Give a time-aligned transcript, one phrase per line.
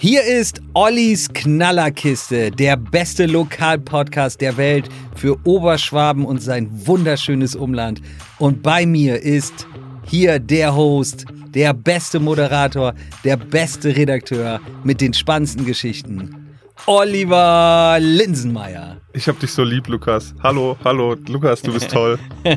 [0.00, 8.00] Hier ist Ollis Knallerkiste, der beste Lokalpodcast der Welt für Oberschwaben und sein wunderschönes Umland.
[8.38, 9.66] Und bei mir ist
[10.04, 16.54] hier der Host, der beste Moderator, der beste Redakteur mit den spannendsten Geschichten.
[16.86, 18.98] Oliver Linsenmeier.
[19.14, 20.32] Ich hab dich so lieb, Lukas.
[20.44, 22.20] Hallo, hallo, Lukas, du bist toll.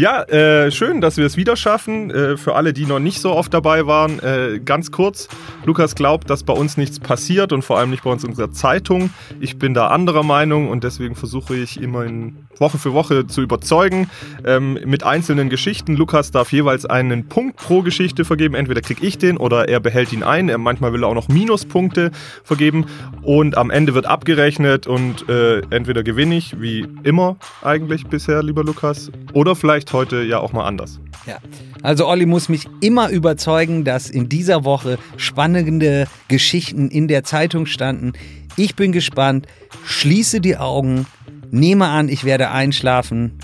[0.00, 2.10] Ja, äh, schön, dass wir es wieder schaffen.
[2.10, 5.28] Äh, für alle, die noch nicht so oft dabei waren, äh, ganz kurz.
[5.66, 8.50] Lukas glaubt, dass bei uns nichts passiert und vor allem nicht bei uns in unserer
[8.50, 9.10] Zeitung.
[9.40, 13.42] Ich bin da anderer Meinung und deswegen versuche ich immer in Woche für Woche zu
[13.42, 14.10] überzeugen
[14.44, 15.96] ähm, mit einzelnen Geschichten.
[15.96, 18.54] Lukas darf jeweils einen Punkt pro Geschichte vergeben.
[18.54, 20.48] Entweder kriege ich den oder er behält ihn ein.
[20.48, 22.10] Er, manchmal will er auch noch Minuspunkte
[22.44, 22.86] vergeben
[23.22, 28.64] und am Ende wird abgerechnet und äh, entweder gewinne ich, wie immer eigentlich bisher, lieber
[28.64, 31.00] Lukas, oder vielleicht heute ja auch mal anders.
[31.26, 31.38] Ja.
[31.82, 37.66] Also Olli muss mich immer überzeugen, dass in dieser Woche spannende Geschichten in der Zeitung
[37.66, 38.12] standen.
[38.56, 39.46] Ich bin gespannt.
[39.84, 41.06] Schließe die Augen.
[41.52, 43.38] Nehme an, ich werde einschlafen.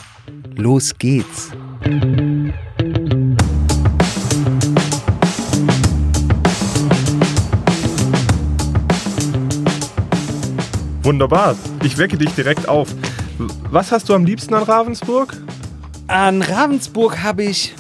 [0.54, 1.50] Los geht's.
[11.02, 11.56] Wunderbar.
[11.82, 12.88] Ich wecke dich direkt auf.
[13.70, 15.36] Was hast du am liebsten an Ravensburg?
[16.06, 17.74] An Ravensburg habe ich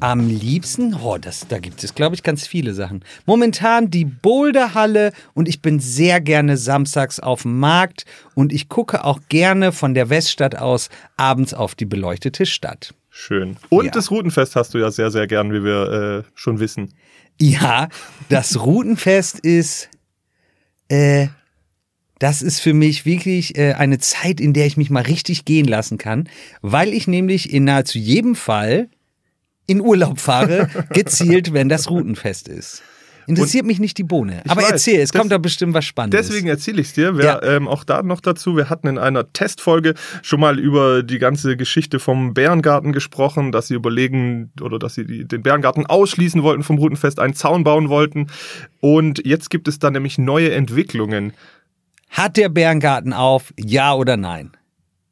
[0.00, 3.02] am liebsten, oh, das, da gibt es, glaube ich, ganz viele Sachen.
[3.24, 9.04] Momentan die Boulderhalle und ich bin sehr gerne samstags auf dem Markt und ich gucke
[9.04, 12.94] auch gerne von der Weststadt aus abends auf die beleuchtete Stadt.
[13.10, 13.56] Schön.
[13.70, 13.90] Und Ja.
[13.92, 16.92] das Routenfest hast du ja sehr, sehr gern, wie wir äh, schon wissen.
[17.40, 17.88] Ja,
[18.28, 19.88] das Routenfest ist,
[20.88, 21.28] äh,
[22.18, 25.66] das ist für mich wirklich äh, eine Zeit, in der ich mich mal richtig gehen
[25.66, 26.28] lassen kann,
[26.60, 28.88] weil ich nämlich in nahezu jedem Fall
[29.66, 32.82] in Urlaub fahre, gezielt, wenn das Routenfest ist.
[33.28, 34.40] Interessiert mich nicht die Bohne.
[34.46, 36.28] Aber weiß, erzähl, es des- kommt da bestimmt was Spannendes.
[36.28, 37.18] Deswegen erzähle ich es dir.
[37.18, 37.42] Wir, Ja.
[37.42, 41.56] ähm, auch da noch dazu, wir hatten in einer Testfolge schon mal über die ganze
[41.56, 46.62] Geschichte vom Bärengarten gesprochen, dass sie überlegen oder dass sie die, den Bärengarten ausschließen wollten
[46.62, 48.28] vom Routenfest, einen Zaun bauen wollten.
[48.78, 51.32] Und jetzt gibt es da nämlich neue Entwicklungen.
[52.10, 54.52] Hat der Bärengarten auf, ja oder nein?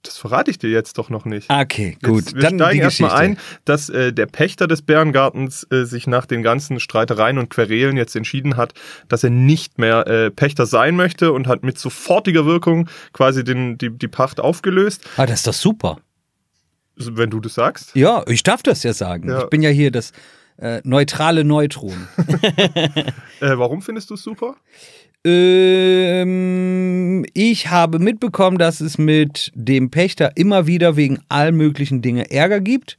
[0.04, 1.50] Das verrate ich dir jetzt doch noch nicht.
[1.50, 2.25] Okay, gut.
[2.25, 6.26] Jetzt, wir Dann steigen erstmal ein, dass äh, der Pächter des Bärengartens äh, sich nach
[6.26, 8.75] den ganzen Streitereien und Querelen jetzt entschieden hat,
[9.09, 13.78] dass er nicht mehr äh, Pächter sein möchte und hat mit sofortiger Wirkung quasi den,
[13.78, 15.03] die, die Pacht aufgelöst.
[15.16, 15.98] Ah, das ist doch super.
[16.97, 17.97] Wenn du das sagst.
[17.97, 19.28] Ja, ich darf das ja sagen.
[19.28, 19.44] Ja.
[19.44, 20.12] Ich bin ja hier das
[20.59, 22.09] äh, neutrale Neutron.
[23.41, 24.56] Äh, warum findest du es super?
[25.27, 32.31] Ähm, ich habe mitbekommen, dass es mit dem Pächter immer wieder wegen allen möglichen Dinge
[32.31, 32.99] Ärger gibt.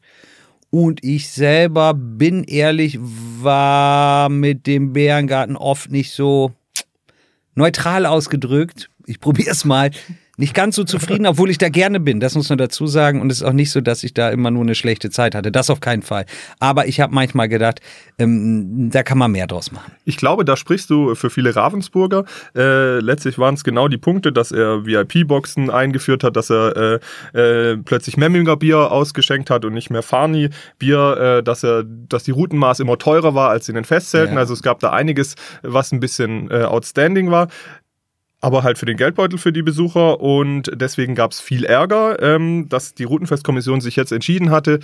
[0.72, 6.52] Und ich selber bin ehrlich, war mit dem Bärengarten oft nicht so
[7.54, 8.90] neutral ausgedrückt.
[9.06, 9.92] Ich probiere es mal.
[10.38, 12.20] Nicht ganz so zufrieden, obwohl ich da gerne bin.
[12.20, 13.22] Das muss man dazu sagen.
[13.22, 15.52] Und es ist auch nicht so, dass ich da immer nur eine schlechte Zeit hatte.
[15.52, 16.26] Das auf keinen Fall.
[16.60, 17.80] Aber ich habe manchmal gedacht,
[18.18, 19.92] ähm, da kann man mehr draus machen.
[20.04, 22.26] Ich glaube, da sprichst du für viele Ravensburger.
[22.56, 27.00] Äh, letztlich waren es genau die Punkte, dass er VIP-Boxen eingeführt hat, dass er
[27.34, 31.84] äh, äh, plötzlich Memminger Bier ausgeschenkt hat und nicht mehr Farni Bier, äh, dass er,
[31.84, 34.36] dass die Routenmaß immer teurer war als in den Festzelten.
[34.36, 34.40] Ja.
[34.40, 37.48] Also es gab da einiges, was ein bisschen äh, outstanding war.
[38.42, 42.68] Aber halt für den Geldbeutel für die Besucher und deswegen gab es viel Ärger, ähm,
[42.70, 44.80] dass die Routenfestkommission sich jetzt entschieden hatte,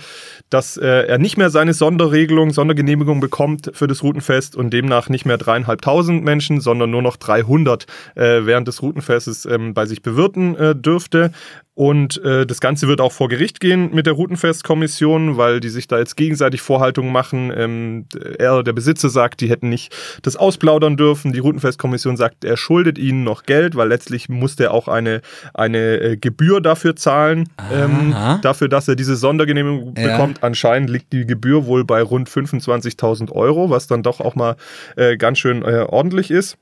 [0.50, 5.26] dass äh, er nicht mehr seine Sonderregelung, Sondergenehmigung bekommt für das Routenfest und demnach nicht
[5.26, 10.56] mehr dreieinhalbtausend Menschen, sondern nur noch 300 äh, während des Routenfestes ähm, bei sich bewirten
[10.56, 11.30] äh, dürfte.
[11.74, 15.88] Und äh, das Ganze wird auch vor Gericht gehen mit der Routenfestkommission, weil die sich
[15.88, 17.50] da jetzt gegenseitig Vorhaltungen machen.
[17.56, 18.06] Ähm,
[18.38, 21.32] er, der Besitzer, sagt, die hätten nicht das ausplaudern dürfen.
[21.32, 25.20] Die Routenfestkommission sagt, er schuldet ihnen noch Geld, weil letztlich musste er auch eine,
[25.54, 30.12] eine äh, Gebühr dafür zahlen, ähm, dafür, dass er diese Sondergenehmigung Ja.
[30.16, 30.42] bekommt.
[30.42, 34.56] Anscheinend liegt die Gebühr wohl bei rund 25.000 Euro, was dann doch auch mal
[34.96, 36.56] äh, ganz schön äh, ordentlich ist.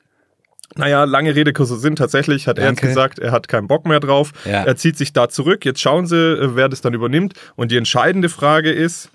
[0.77, 2.87] Naja, lange Redekurse sind tatsächlich, hat er Danke.
[2.87, 4.31] gesagt, er hat keinen Bock mehr drauf.
[4.45, 4.63] Ja.
[4.63, 5.65] Er zieht sich da zurück.
[5.65, 7.35] Jetzt schauen sie, äh, wer das dann übernimmt.
[7.57, 9.11] Und die entscheidende Frage ist,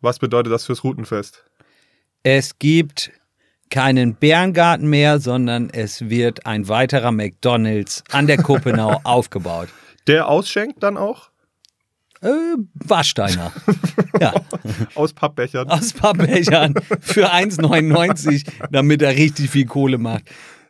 [0.00, 1.42] was bedeutet das fürs Routenfest?
[2.22, 3.10] Es gibt
[3.70, 9.68] keinen Bärengarten mehr, sondern es wird ein weiterer McDonalds an der Kuppenau aufgebaut.
[10.06, 11.30] Der ausschenkt dann auch
[12.22, 12.28] Äh,
[12.74, 13.52] Warsteiner.
[14.20, 14.32] ja,
[14.94, 15.68] aus Pappbechern.
[15.68, 20.24] aus Pappbechern für 1,99, damit er richtig viel Kohle macht.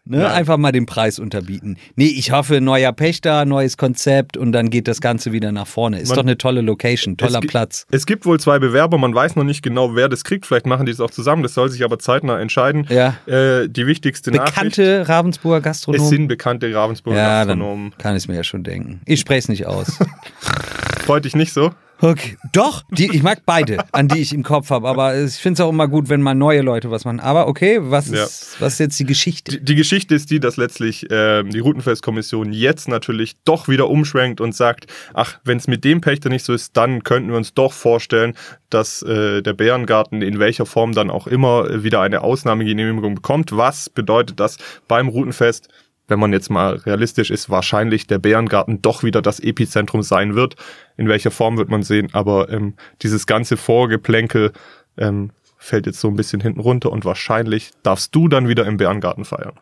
[0.08, 0.18] Ne?
[0.18, 0.26] Nein.
[0.32, 1.76] Einfach mal den Preis unterbieten.
[1.96, 5.98] Nee, ich hoffe, neuer Pächter, neues Konzept und dann geht das Ganze wieder nach vorne.
[6.00, 7.86] Ist Man- doch eine tolle Location, toller Es Platz.
[7.90, 10.46] Es gibt wohl zwei Bewerber, man weiß noch nicht genau, wer das kriegt.
[10.46, 12.86] Vielleicht machen die es auch zusammen, das soll sich aber zeitnah entscheiden.
[12.88, 13.16] Ja.
[13.26, 14.54] Äh, die wichtigste Nachricht.
[14.54, 16.08] Bekannte Ravensburger Es Gastronomen.
[16.08, 17.90] sind bekannte Ravensburger ja, Gastronomen.
[17.90, 19.00] dann kann ich es mir ja schon denken.
[19.06, 19.98] Ich spreche es nicht aus.
[21.04, 21.72] Freut dich nicht so?
[22.00, 22.36] Okay.
[22.52, 24.86] Doch, die, ich mag beide, an die ich im Kopf habe.
[24.88, 27.20] Aber ich finde es auch immer gut, wenn mal neue Leute was machen.
[27.20, 28.24] Aber okay, was Ja.
[28.24, 29.52] ist, was ist jetzt die Geschichte?
[29.52, 34.40] Die, die Geschichte ist die, dass letztlich ähm, die Routenfestkommission jetzt natürlich doch wieder umschwenkt
[34.40, 37.54] und sagt, ach, wenn es mit dem Pächter nicht so ist, dann könnten wir uns
[37.54, 38.34] doch vorstellen,
[38.68, 43.56] dass äh, der Bärengarten in welcher Form dann auch immer äh, wieder eine Ausnahmegenehmigung bekommt.
[43.56, 45.68] Was bedeutet das beim Routenfest?
[46.08, 50.54] Wenn man jetzt mal realistisch ist, wahrscheinlich der Bärengarten doch wieder das Epizentrum sein wird.
[50.96, 54.52] In welcher Form wird man sehen, aber ähm, dieses ganze Vorgeplänkel
[54.98, 58.76] ähm, fällt jetzt so ein bisschen hinten runter und wahrscheinlich darfst du dann wieder im
[58.76, 59.54] Bärengarten feiern.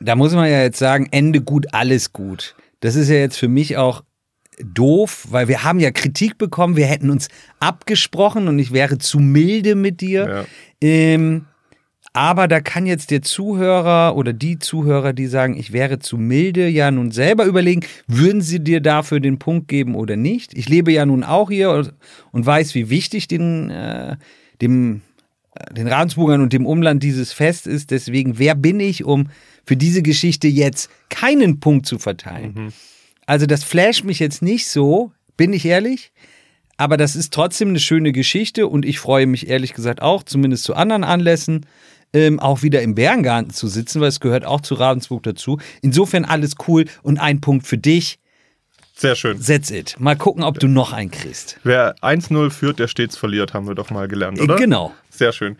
[0.00, 2.54] Da muss man ja jetzt sagen, Ende gut, alles gut.
[2.80, 4.02] Das ist ja jetzt für mich auch
[4.60, 7.28] doof, weil wir haben ja Kritik bekommen, wir hätten uns
[7.60, 10.28] abgesprochen und ich wäre zu milde mit dir.
[10.28, 10.44] Ja.
[10.80, 11.46] Ähm,
[12.18, 16.66] aber da kann jetzt der Zuhörer oder die Zuhörer, die sagen, ich wäre zu milde,
[16.66, 20.52] ja nun selber überlegen, würden sie dir dafür den Punkt geben oder nicht?
[20.58, 21.92] Ich lebe ja nun auch hier
[22.32, 24.16] und- weiß, wie wichtig den, äh,
[24.60, 25.02] dem,
[25.54, 27.92] äh, den Ravensburgern und dem Umland dieses Fest ist.
[27.92, 29.28] Deswegen, wer bin ich, um
[29.64, 32.72] für diese Geschichte jetzt keinen Punkt zu verteilen?
[33.26, 36.10] Also das flasht mich jetzt nicht so, bin ich ehrlich.
[36.78, 40.64] Aber das ist trotzdem eine schöne Geschichte und ich freue mich ehrlich gesagt auch, zumindest
[40.64, 41.66] zu anderen Anlässen,
[42.12, 45.58] ähm, auch wieder im Bärengarten zu sitzen, weil es gehört auch zu Ravensburg dazu.
[45.82, 48.18] Insofern alles cool und ein Punkt für dich.
[48.96, 49.40] Sehr schön.
[49.40, 49.94] That's it.
[50.00, 51.60] Mal gucken, ob du noch einen kriegst.
[51.62, 54.56] Wer 1-0 führt, der stets verliert, haben wir doch mal gelernt, oder?
[54.56, 54.92] Genau.
[55.10, 55.56] Sehr schön.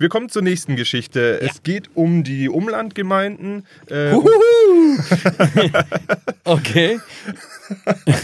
[0.00, 1.40] Wir kommen zur nächsten Geschichte.
[1.40, 3.66] Es geht um die Umlandgemeinden.
[3.90, 4.12] Äh,
[6.44, 7.00] Okay.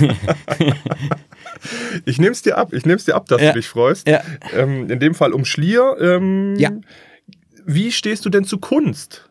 [2.05, 2.73] ich nehme es dir ab.
[2.73, 3.53] Ich nehme es dir ab, dass Ja.
[3.53, 4.09] du dich freust.
[4.09, 4.23] Ja.
[4.55, 5.97] Ähm, in dem Fall um Schlier.
[6.01, 6.71] Ähm, Ja.
[7.67, 9.29] Wie stehst du denn zu Kunst?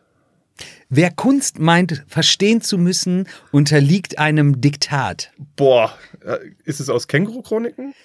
[0.88, 5.32] Wer Kunst meint, verstehen zu müssen, unterliegt einem Diktat.
[5.56, 7.94] Boah, äh, ist es aus Känguru-Chroniken?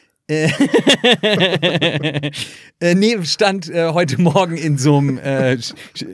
[2.81, 5.57] Äh, nee, stand äh, heute Morgen in so einem, äh,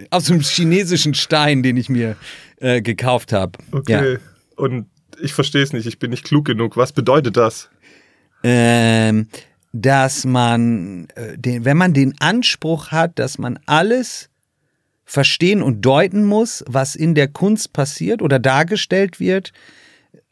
[0.09, 2.15] auf so einem chinesischen Stein, den ich mir
[2.57, 3.59] äh, gekauft habe.
[3.71, 4.13] Okay.
[4.13, 4.19] Ja.
[4.55, 4.87] Und
[5.21, 5.85] ich verstehe es nicht.
[5.85, 6.75] Ich bin nicht klug genug.
[6.75, 7.69] Was bedeutet das?
[8.41, 9.27] Ähm,
[9.77, 14.29] dass man, äh, den, wenn man den Anspruch hat, dass man alles
[15.03, 19.51] verstehen und deuten muss, was in der Kunst passiert oder dargestellt wird,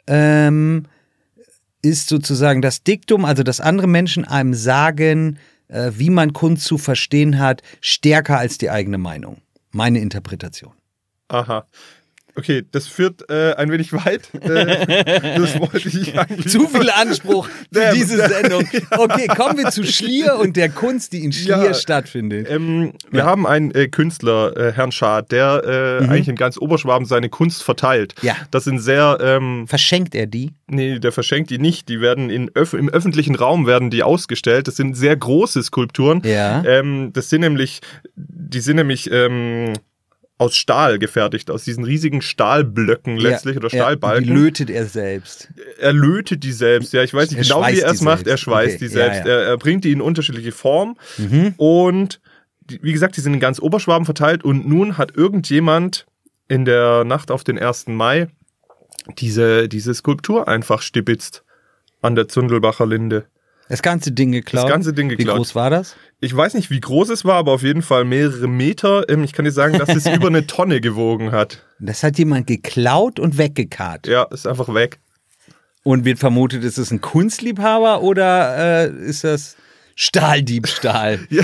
[0.07, 0.85] ähm,
[1.81, 6.77] ist sozusagen das Diktum, also dass andere Menschen einem sagen, äh, wie man Kunst zu
[6.77, 9.41] verstehen hat, stärker als die eigene Meinung.
[9.71, 10.71] Meine Interpretation.
[11.27, 11.67] Aha.
[12.35, 14.29] Okay, das führt äh, ein wenig weit.
[14.33, 16.51] Äh, das wollte ich eigentlich.
[16.51, 18.67] Zu viel Anspruch für diese Sendung.
[18.91, 22.47] Okay, kommen wir zu Schlier und der Kunst, die in Schlier Ja, stattfindet.
[22.49, 25.63] Ähm, wir haben einen äh, Künstler, äh, Herrn Schad, der
[26.01, 28.15] äh, eigentlich in ganz Oberschwaben seine Kunst verteilt.
[28.21, 28.27] Mhm.
[28.27, 28.35] Ja.
[28.51, 30.51] Das sind sehr, ähm, Verschenkt er die?
[30.67, 31.87] nee, der verschenkt die nicht.
[31.89, 34.67] Die werden in öff im öffentlichen Raum werden die ausgestellt.
[34.67, 36.21] Das sind sehr große Skulpturen.
[36.25, 36.63] Ja.
[36.65, 37.81] Ähm, das sind nämlich,
[38.15, 39.73] die sind nämlich ähm,
[40.43, 44.25] aus Stahl gefertigt, aus diesen riesigen Stahlblöcken letztlich oder Ja, Stahlbalken.
[44.27, 45.49] Die lötet er selbst.
[45.79, 46.93] er lötet die selbst.
[46.93, 48.27] Ja, ich weiß nicht Er genau, wie er es macht.
[48.27, 49.17] Er schweißt Okay, die ja, selbst.
[49.19, 49.23] ja.
[49.23, 49.29] Mhm.
[49.29, 50.97] Er, er bringt die in unterschiedliche Form.
[51.57, 52.21] Und
[52.61, 54.43] die, wie gesagt, die sind in ganz Oberschwaben verteilt.
[54.43, 56.05] Und nun hat irgendjemand
[56.47, 57.87] in der Nacht auf den 1.
[57.87, 58.27] Mai
[59.17, 61.43] diese, diese Skulptur einfach stibitzt
[62.01, 63.25] an der Zundelbacher Linde.
[63.73, 64.65] Das ganze Ding geklaut.
[64.65, 65.37] Das ganze Ding Wie geklaut.
[65.37, 65.95] groß war das?
[66.19, 69.09] Ich weiß nicht, wie groß es war, aber auf jeden Fall mehrere Meter.
[69.09, 71.65] Ähm, Ich kann dir sagen, dass es über eine Tonne gewogen hat.
[71.79, 74.05] Das hat jemand geklaut und weggekarrt.
[74.05, 74.99] Ja, ist einfach weg.
[75.81, 79.55] Und wird vermutet, ist es ein Kunstliebhaber oder äh, ist das
[79.95, 81.19] Stahldiebstahl?
[81.29, 81.43] Ja,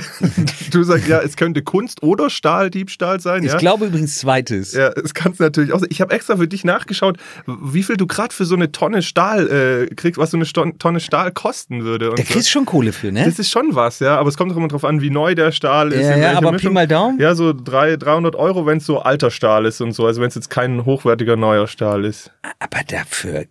[0.71, 3.43] du sagst, ja, es könnte Kunst oder Stahldiebstahl sein.
[3.43, 3.57] Ich ja?
[3.57, 4.73] glaube übrigens zweites.
[4.73, 5.89] Ja, es kann es natürlich auch sein.
[5.91, 9.87] Ich habe extra für dich nachgeschaut, wie viel du gerade für so eine Tonne Stahl
[9.89, 10.45] äh, kriegst, was so eine
[10.77, 12.11] Tonne Stahl kosten würde.
[12.11, 12.33] Und Da so.
[12.33, 13.25] kriegst du schon Kohle für, ne?
[13.25, 14.17] Das ist schon was, ja.
[14.17, 16.01] Aber es kommt auch immer drauf an, wie neu der Stahl ist.
[16.07, 16.73] Ja, ja, aber Pi Mischung.
[16.73, 17.19] mal Daumen?
[17.19, 20.05] Ja, so drei, 300 Euro, wenn es so alter Stahl ist und so.
[20.05, 22.31] Also wenn es jetzt kein hochwertiger neuer Stahl ist.
[22.59, 23.45] Aber dafür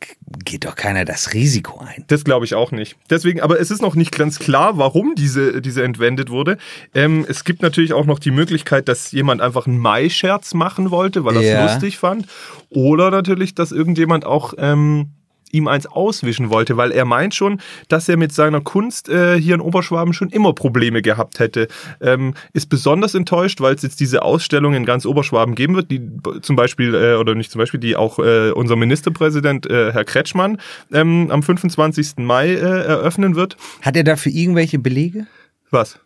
[0.44, 2.04] geht doch keiner das Risiko ein.
[2.08, 2.96] Das glaube ich auch nicht.
[3.10, 6.58] Deswegen, aber es ist noch nicht ganz klar, warum diese, diese entwendet wurde.
[6.94, 11.24] Ähm, es gibt natürlich auch noch die Möglichkeit, dass jemand einfach einen Mai-Scherz machen wollte,
[11.24, 11.62] weil er es Ja.
[11.62, 12.26] lustig fand.
[12.70, 15.10] Oder natürlich, dass irgendjemand auch ähm,
[15.52, 19.54] ihm eins auswischen wollte, weil er meint schon, dass er mit seiner Kunst äh, hier
[19.54, 21.68] in Oberschwaben schon immer Probleme gehabt hätte.
[22.00, 26.00] Ähm, ist besonders enttäuscht, weil es jetzt diese Ausstellung in ganz Oberschwaben geben wird, die
[26.42, 30.58] zum Beispiel, äh, oder nicht zum Beispiel, die auch äh, unser Ministerpräsident äh, Herr Kretschmann
[30.92, 32.18] ähm, am 25.
[32.18, 33.56] Mai äh, eröffnen wird.
[33.82, 35.26] Hat er dafür irgendwelche Belege?
[35.70, 35.98] Was?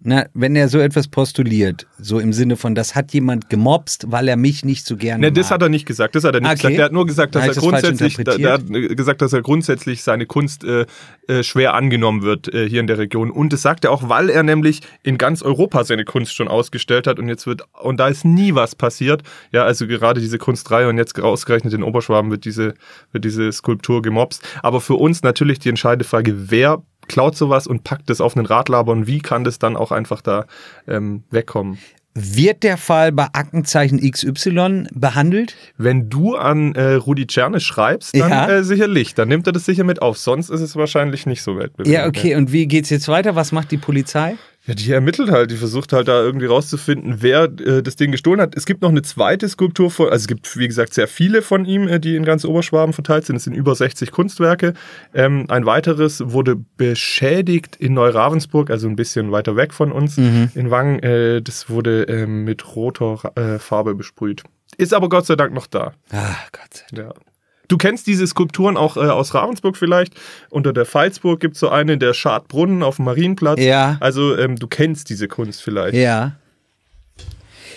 [0.00, 4.28] Na, wenn er so etwas postuliert, so im Sinne von, das hat jemand gemobst, weil
[4.28, 6.14] er mich nicht so gerne Ne, das hat er nicht gesagt.
[6.14, 6.58] Das hat er nicht Okay.
[6.58, 6.78] gesagt.
[6.78, 10.04] Er hat nur gesagt, dass er das grundsätzlich, da, der hat gesagt, dass er grundsätzlich
[10.04, 10.86] seine Kunst äh,
[11.26, 13.32] äh, schwer angenommen wird äh, hier in der Region.
[13.32, 17.08] Und das sagt er auch, weil er nämlich in ganz Europa seine Kunst schon ausgestellt
[17.08, 19.24] hat und jetzt wird und da ist nie was passiert.
[19.50, 22.74] Ja, also gerade diese Kunstreihe und jetzt ausgerechnet in Oberschwaben wird diese
[23.10, 24.46] wird diese Skulptur gemobst.
[24.62, 28.46] Aber für uns natürlich die entscheidende Frage, wer klaut sowas und packt es auf einen
[28.46, 30.46] Radlaber und wie kann das dann auch einfach da
[30.86, 31.78] ähm, wegkommen?
[32.14, 35.54] Wird der Fall bei Aktenzeichen XY behandelt?
[35.76, 38.48] Wenn du an äh, Rudi Czernes schreibst, dann Ja.
[38.48, 39.14] äh, sicherlich.
[39.14, 40.18] Dann nimmt er das sicher mit auf.
[40.18, 41.94] Sonst ist es wahrscheinlich nicht so weltbewegend.
[41.94, 42.34] Ja, okay.
[42.34, 43.36] Und wie geht's jetzt weiter?
[43.36, 44.34] Was macht die Polizei?
[44.68, 45.50] Ja, die ermittelt halt.
[45.50, 48.54] Die versucht halt da irgendwie rauszufinden, wer äh, das Ding gestohlen hat.
[48.54, 51.64] Es gibt noch eine zweite Skulptur von, also es gibt, wie gesagt, sehr viele von
[51.64, 53.36] ihm, äh, die in ganz Oberschwaben verteilt sind.
[53.36, 54.74] Es sind über 60 Kunstwerke.
[55.14, 60.70] Ähm, ein weiteres wurde beschädigt in Neuravensburg, also ein bisschen weiter weg von uns, in
[60.70, 60.98] Wangen.
[61.02, 64.42] Äh, das wurde ähm, mit roter äh, Farbe besprüht.
[64.76, 65.94] Ist aber Gott sei Dank noch da.
[66.12, 67.14] Ah, Gott sei Dank.
[67.16, 67.27] Ja.
[67.68, 70.14] Du kennst diese Skulpturen auch äh, aus Ravensburg vielleicht.
[70.48, 73.60] Unter der Veitsburg gibt es so eine, der Schadbrunnen auf dem Marienplatz.
[73.60, 73.98] Ja.
[74.00, 75.94] Also ähm, du kennst diese Kunst vielleicht.
[75.94, 76.36] Ja.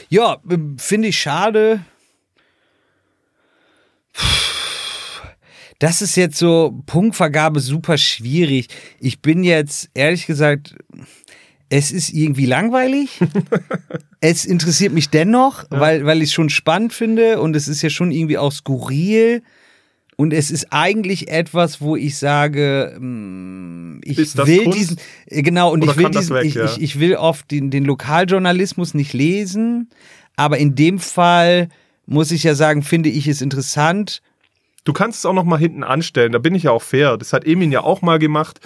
[0.09, 1.81] Ja, ähm, finde ich schade.
[5.79, 8.67] Das ist jetzt so Punktvergabe super schwierig.
[8.99, 10.75] Ich bin jetzt ehrlich gesagt,
[11.69, 13.19] es ist irgendwie langweilig.
[14.21, 17.89] es interessiert mich dennoch, weil, weil ich es schon spannend finde und es ist ja
[17.89, 19.41] schon irgendwie auch skurril.
[20.21, 24.77] Und es ist eigentlich etwas, wo ich sage, mm, ich will Kunst?
[24.77, 26.65] diesen, äh, genau, und Oder ich will diesen, weg, ich, ja?
[26.65, 29.89] ich, ich will oft den, den Lokaljournalismus nicht lesen,
[30.35, 31.69] aber in dem Fall
[32.05, 34.21] muss ich ja sagen, finde ich es interessant.
[34.83, 36.33] Du kannst es auch noch mal hinten anstellen.
[36.33, 37.17] Da bin ich ja auch fair.
[37.17, 38.59] Das hat Emin ja auch mal gemacht.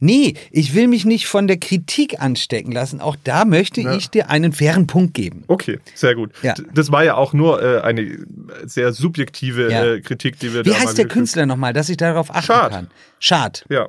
[0.00, 3.00] Nee, ich will mich nicht von der Kritik anstecken lassen.
[3.00, 3.94] Auch da möchte Ja.
[3.96, 5.44] ich dir einen fairen Punkt geben.
[5.48, 6.30] Okay, sehr gut.
[6.42, 6.54] Ja.
[6.74, 8.18] Das war ja auch nur äh, eine
[8.64, 9.84] sehr subjektive Ja.
[9.94, 12.46] äh, Kritik, die wir Wie da mal heißt der Künstler nochmal, dass ich darauf achten
[12.46, 12.70] Schad.
[12.70, 12.88] kann?
[13.18, 13.64] Schad.
[13.68, 13.88] Ja,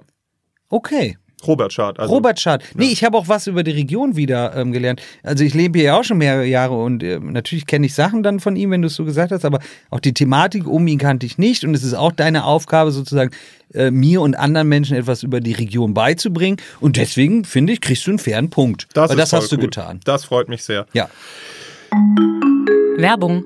[0.71, 1.17] Okay.
[1.47, 1.99] Robert Schad.
[1.99, 2.63] Also, Robert Schad.
[2.75, 5.01] Nee, ich habe auch was über die Region wieder ähm, gelernt.
[5.23, 8.23] Also ich lebe hier ja auch schon mehrere Jahre und ähm, natürlich kenne ich Sachen
[8.23, 10.97] dann von ihm, wenn du es so gesagt hast, aber auch die Thematik um ihn
[10.97, 13.31] kannte ich nicht und es ist auch deine Aufgabe sozusagen,
[13.73, 18.05] äh, mir und anderen Menschen etwas über die Region beizubringen und deswegen finde ich, kriegst
[18.07, 18.87] du einen fairen Punkt.
[18.93, 19.61] Das, Weil ist das voll hast du cool.
[19.63, 19.99] getan.
[20.05, 20.85] Das freut mich sehr.
[20.93, 21.09] Ja.
[22.97, 23.45] Werbung.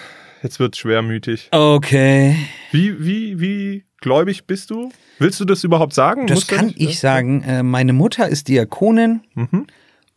[0.43, 1.49] Jetzt wird schwermütig.
[1.51, 2.35] Okay.
[2.71, 4.91] Wie, wie, wie gläubig bist du?
[5.19, 6.25] Willst du das überhaupt sagen?
[6.27, 6.81] Das Musst kann nicht?
[6.81, 7.43] ich sagen.
[7.43, 9.67] Äh, meine Mutter ist Diakonin Mhm.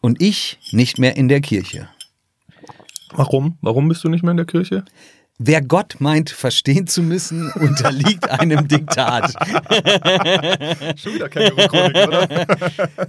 [0.00, 1.88] und ich nicht mehr in der Kirche.
[3.12, 3.58] Warum?
[3.60, 4.84] Warum bist du nicht mehr in der Kirche?
[5.38, 9.32] Wer Gott meint, verstehen zu müssen, unterliegt einem Diktat.
[10.98, 12.46] Schon wieder keine Chronik, oder?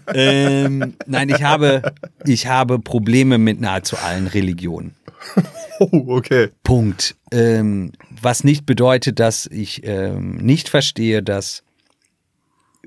[0.13, 1.93] ähm, nein, ich habe,
[2.25, 4.95] ich habe Probleme mit nahezu allen Religionen.
[5.79, 6.49] Oh, okay.
[6.63, 7.15] Punkt.
[7.31, 11.63] Ähm, was nicht bedeutet, dass ich ähm, nicht verstehe, dass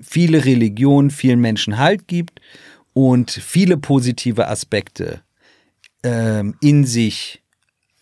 [0.00, 2.40] viele Religionen vielen Menschen Halt gibt
[2.92, 5.22] und viele positive Aspekte
[6.02, 7.42] ähm, in sich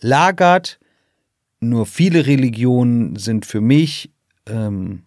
[0.01, 0.79] lagert.
[1.61, 4.11] Nur viele Religionen sind für mich
[4.47, 5.03] ähm,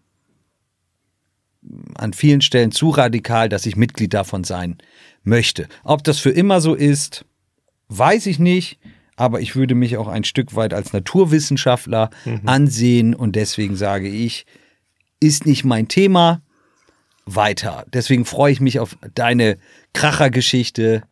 [1.96, 4.78] an vielen Stellen zu radikal, dass ich Mitglied davon sein
[5.24, 5.68] möchte.
[5.84, 7.26] Ob das für immer so ist,
[7.90, 8.80] weiß ich nicht,
[9.16, 12.10] aber ich würde mich auch ein Stück weit als Naturwissenschaftler
[12.46, 14.46] ansehen und deswegen sage ich,
[15.20, 16.42] ist nicht mein Thema,
[17.36, 17.86] weiter.
[17.94, 19.58] Deswegen freue ich mich auf deine
[19.94, 21.04] Krachergeschichte.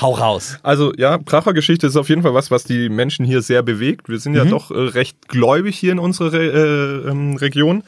[0.00, 0.58] Hau raus.
[0.62, 4.08] Also ja, Krachergeschichte ist auf jeden Fall was, was die Menschen hier sehr bewegt.
[4.08, 7.84] Wir sind ja doch äh, recht gläubig hier in unserer Re äh, ähm, Region.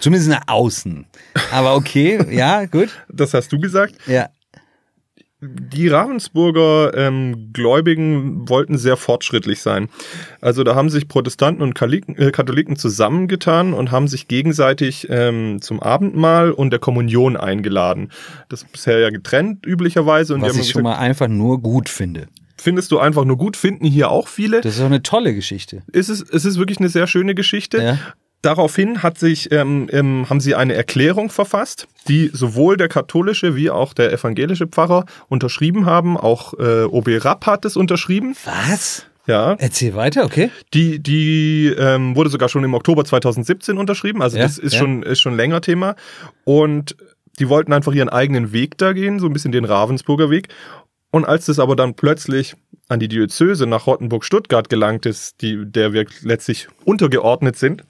[0.00, 1.06] Zumindest nach außen.
[1.52, 2.88] Aber okay, ja, gut.
[3.08, 3.94] Das hast du gesagt.
[4.06, 4.28] Ja.
[5.46, 9.88] Die Ravensburger ähm, Gläubigen wollten sehr fortschrittlich sein.
[10.40, 15.60] Also da haben sich Protestanten und Katholiken, äh, Katholiken zusammengetan und haben sich gegenseitig ähm,
[15.60, 18.10] zum Abendmahl und der Kommunion eingeladen.
[18.48, 20.34] Das ist bisher ja getrennt üblicherweise.
[20.34, 22.28] Und Was haben ich schon gesagt, mal einfach nur gut finde.
[22.56, 24.60] findest du einfach nur gut, finden hier auch viele.
[24.62, 25.82] Das ist doch eine tolle Geschichte.
[25.92, 27.82] Es ist, es ist wirklich eine sehr schöne Geschichte.
[27.82, 27.98] Ja.
[28.44, 33.70] Daraufhin hat sich, ähm, ähm, haben sie eine Erklärung verfasst, die sowohl der katholische wie
[33.70, 36.18] auch der evangelische Pfarrer unterschrieben haben.
[36.18, 38.36] Auch äh, OB Rapp hat es unterschrieben.
[38.44, 39.06] Was?
[39.26, 40.50] Ja, Erzähl weiter, okay?
[40.74, 44.20] die, die ähm, wurde sogar schon im Oktober 2017 unterschrieben.
[44.20, 44.80] Also Ja, das ist ja.
[44.80, 45.96] schon ist schon länger Thema.
[46.44, 46.94] Und
[47.38, 50.48] die wollten einfach ihren eigenen Weg da gehen, so ein bisschen den Ravensburger Weg.
[51.10, 52.56] Und als das aber dann plötzlich
[52.88, 57.84] an die Diözese nach Rottenburg-Stuttgart gelangt ist, die, der wir letztlich untergeordnet sind,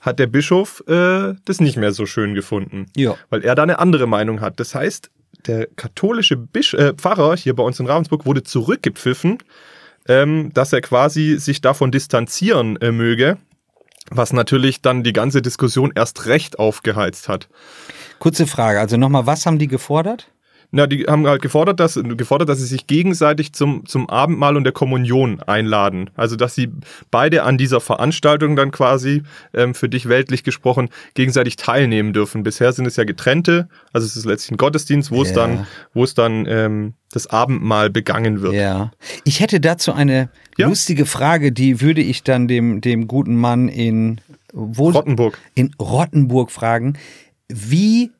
[0.00, 3.16] hat der Bischof äh, das nicht mehr so schön gefunden, Ja.
[3.28, 4.58] weil er da eine andere Meinung hat.
[4.60, 5.10] Das heißt,
[5.46, 9.38] der katholische Bisch äh, Pfarrer hier bei uns in Ravensburg wurde zurückgepfiffen,
[10.08, 13.36] ähm, dass er quasi sich davon distanzieren äh, möge,
[14.10, 17.48] was natürlich dann die ganze Diskussion erst recht aufgeheizt hat.
[18.18, 20.28] Kurze Frage, also nochmal, was haben die gefordert?
[20.72, 24.62] Na, die haben halt gefordert, dass, gefordert, dass sie sich gegenseitig zum, zum Abendmahl und
[24.64, 26.10] der Kommunion einladen.
[26.14, 26.70] Also, dass sie
[27.10, 29.22] beide an dieser Veranstaltung dann quasi,
[29.52, 32.44] ähm, für dich weltlich gesprochen, gegenseitig teilnehmen dürfen.
[32.44, 35.34] Bisher sind es ja getrennte, also es ist letztlich ein Gottesdienst, wo es Ja.
[35.36, 38.52] dann, wo es dann ähm, das Abendmahl begangen wird.
[38.54, 38.92] Ja.
[39.24, 40.68] Ich hätte dazu eine Ja.
[40.68, 44.20] lustige Frage, die würde ich dann dem, dem guten Mann in,
[44.52, 45.36] wo, Rottenburg.
[45.56, 46.96] in Rottenburg fragen.
[47.48, 48.12] Wie,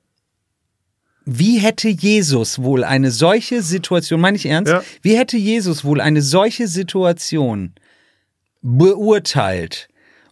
[1.24, 4.82] wie hätte Jesus wohl eine solche Situation, meine ich ernst, Ja.
[5.02, 7.72] wie hätte Jesus wohl eine solche Situation
[8.62, 9.88] beurteilt?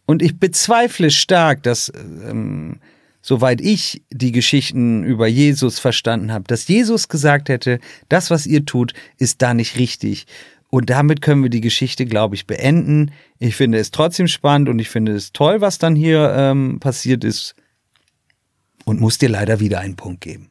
[0.06, 2.80] Und ich bezweifle stark, dass, ähm,
[3.20, 7.78] soweit ich die Geschichten über Jesus verstanden habe, dass Jesus gesagt hätte,
[8.08, 10.26] das, was ihr tut, ist da nicht richtig.
[10.70, 13.10] Und damit können wir die Geschichte, glaube ich, beenden.
[13.38, 17.24] Ich finde es trotzdem spannend und ich finde es toll, was dann hier ähm, passiert
[17.24, 17.54] ist.
[18.84, 20.50] Und muss dir leider wieder einen Punkt geben.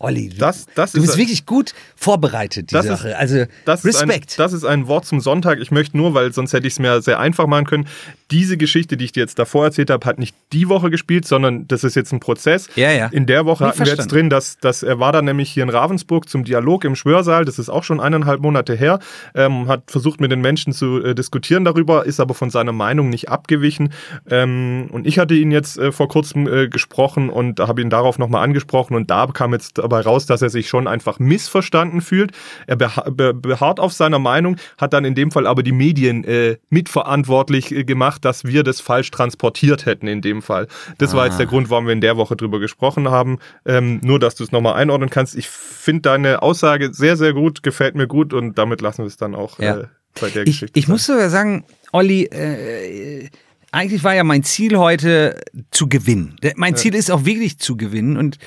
[0.00, 3.16] Olli, du, Das- das du ist bist ein- wirklich gut vorbereitet, die Das ist- Sache.
[3.16, 4.38] also Das ist, ein, Respekt.
[4.38, 5.58] das ist ein Wort zum Sonntag.
[5.58, 7.88] Ich möchte nur, weil sonst hätte ich es mir sehr einfach machen können.
[8.30, 11.66] Diese Geschichte, die ich dir jetzt davor erzählt habe, hat nicht die Woche gespielt, sondern
[11.66, 12.68] das ist jetzt ein Prozess.
[12.76, 13.06] Ja, ja.
[13.06, 15.70] In der Woche hatten wir jetzt drin, dass, dass er war dann nämlich hier in
[15.70, 17.44] Ravensburg zum Dialog im Schwörsaal.
[17.44, 18.98] Das ist auch schon eineinhalb Monate her.
[19.34, 23.08] Ähm, hat versucht mit den Menschen zu äh, diskutieren darüber, ist aber von seiner Meinung
[23.08, 23.92] nicht abgewichen.
[24.30, 28.18] Ähm, und ich hatte ihn jetzt äh, vor kurzem äh, gesprochen und habe ihn darauf
[28.18, 32.32] nochmal angesprochen und da kam jetzt dabei raus, dass er sich schon einfach missverstanden fühlt.
[32.66, 36.24] Er beha be beharrt auf seiner Meinung, hat dann in dem Fall aber die Medien
[36.24, 37.84] äh, mitverantwortlich äh,
[38.18, 40.68] gemacht, dass wir das falsch transportiert hätten in dem Fall.
[40.98, 43.38] Das war jetzt der Grund, warum wir in der Woche drüber gesprochen haben.
[43.64, 45.36] Ähm, nur, dass du es nochmal einordnen kannst.
[45.36, 49.16] Ich finde deine Aussage sehr, sehr gut, gefällt mir gut und damit lassen wir es
[49.16, 49.78] dann auch Ja.
[49.80, 49.84] äh,
[50.20, 50.78] bei der Ich, Geschichte.
[50.78, 50.92] ich sein.
[50.92, 53.28] muss sogar sagen, Olli, äh,
[53.70, 56.36] eigentlich war ja mein Ziel heute zu gewinnen.
[56.56, 58.16] Mein Ziel ist auch wirklich zu gewinnen.
[58.16, 58.38] Und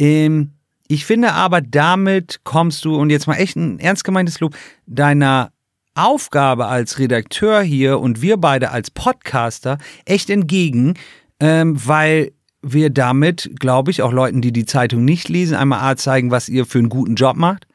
[0.00, 0.52] ähm,
[0.86, 4.54] ich finde aber, damit kommst du, und jetzt mal echt ein ernst gemeintes Lob,
[4.86, 5.50] deiner
[5.98, 10.94] Aufgabe als Redakteur hier und wir beide als Podcaster echt entgegen,
[11.40, 12.32] ähm, weil
[12.62, 16.48] wir damit, glaube ich, auch Leuten, die die Zeitung nicht lesen, einmal A zeigen, was
[16.48, 17.66] ihr für einen guten Job macht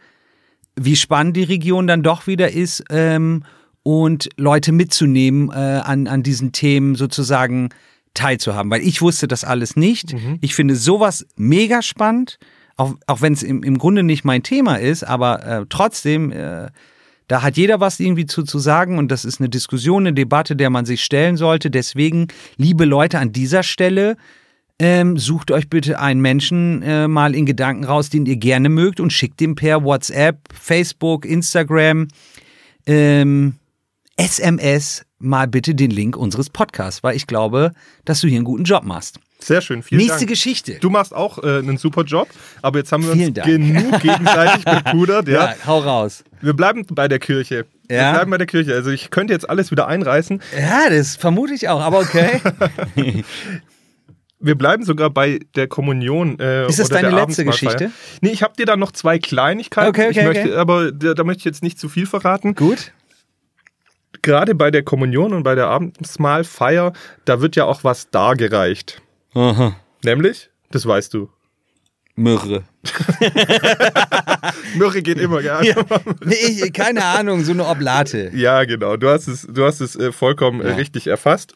[0.75, 3.43] wie spannend die Region dann doch wieder ist ähm,
[3.83, 7.69] und Leute mitzunehmen, äh, an, an diesen Themen sozusagen
[8.13, 8.71] teilzuhaben.
[8.71, 10.13] Weil ich wusste das alles nicht.
[10.41, 12.39] Ich finde sowas mega spannend,
[12.75, 16.69] auch, auch wenn es im, im Grunde nicht mein Thema ist, aber äh, trotzdem, äh,
[17.27, 20.55] da hat jeder was irgendwie zu, zu sagen und das ist eine Diskussion, eine Debatte,
[20.55, 21.71] der man sich stellen sollte.
[21.71, 24.17] Deswegen, liebe Leute, an dieser Stelle,
[24.79, 28.99] ähm, sucht euch bitte einen Menschen äh, mal in Gedanken raus, den ihr gerne mögt
[28.99, 32.07] und schickt ihm per WhatsApp, Facebook, Instagram,
[32.86, 33.55] ähm,
[34.17, 37.71] SMS mal bitte den Link unseres Podcasts, weil ich glaube,
[38.05, 39.19] dass du hier einen guten Job machst.
[39.43, 40.29] Sehr schön, vielen Nächste Dank.
[40.29, 40.77] Geschichte.
[40.79, 42.27] Du machst auch äh, einen super Job,
[42.62, 43.47] aber jetzt haben wir Vielen uns Dank.
[43.47, 45.27] genug gegenseitig bepudert.
[45.34, 45.45] Ja.
[45.51, 46.23] ja, hau raus.
[46.41, 47.65] Wir bleiben bei der Kirche.
[47.88, 48.12] Wir Ja.
[48.13, 48.73] bleiben bei der Kirche.
[48.73, 50.41] Also ich könnte jetzt alles wieder einreißen.
[50.60, 52.41] Ja, das vermute ich auch, aber okay.
[54.39, 56.38] Wir bleiben sogar bei der Kommunion.
[56.38, 57.45] Äh, Ist das oder deine der letzte.
[57.45, 57.91] Geschichte?
[58.19, 59.88] Nee, ich habe dir da noch zwei Kleinigkeiten.
[59.88, 60.56] Okay, okay, möchte, okay.
[60.56, 62.53] Aber da, da möchte ich jetzt nicht zu viel verraten.
[62.53, 62.91] Gut.
[64.21, 66.91] Gerade bei der Kommunion und bei der Abendmahlfeier,
[67.23, 69.01] da wird ja auch was dargereicht.
[69.34, 69.76] Aha.
[70.04, 71.30] Nämlich, das weißt du.
[72.15, 72.63] Myrrhe.
[74.76, 75.62] Mürre geht immer, ja.
[75.63, 75.76] Ja,
[76.24, 78.32] Nee, keine Ahnung, so eine Oblate.
[78.65, 78.98] genau.
[78.98, 80.76] Du hast es, du hast es äh, vollkommen äh, Ja.
[80.76, 81.56] richtig erfasst.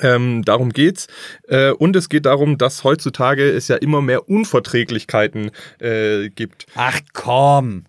[0.00, 1.06] Ähm, darum geht's.
[1.48, 6.66] Äh, und es geht darum, dass heutzutage es ja immer mehr Unverträglichkeiten äh, gibt.
[6.74, 7.84] Ach komm.